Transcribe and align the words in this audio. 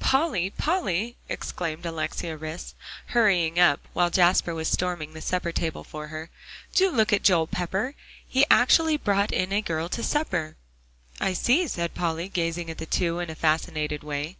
"Polly, 0.00 0.50
Polly," 0.50 1.14
exclaimed 1.28 1.86
Alexia 1.86 2.36
Rhys, 2.36 2.74
hurrying 3.14 3.60
up, 3.60 3.78
while 3.92 4.10
Jasper 4.10 4.52
was 4.52 4.66
storming 4.66 5.12
the 5.14 5.20
supper 5.20 5.52
table 5.52 5.84
for 5.84 6.08
her, 6.08 6.28
"do 6.74 6.90
look 6.90 7.12
at 7.12 7.22
Joel 7.22 7.46
Pepper! 7.46 7.94
He 8.26 8.44
actually 8.50 8.96
brought 8.96 9.30
in 9.30 9.52
a 9.52 9.62
girl 9.62 9.88
to 9.90 10.02
supper!" 10.02 10.56
"I 11.20 11.34
see," 11.34 11.68
said 11.68 11.94
Polly, 11.94 12.28
gazing 12.28 12.68
at 12.68 12.78
the 12.78 12.86
two 12.86 13.20
in 13.20 13.30
a 13.30 13.36
fascinated 13.36 14.02
way. 14.02 14.38